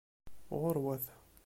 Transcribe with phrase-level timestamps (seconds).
[0.61, 1.05] Ɣuṛwat!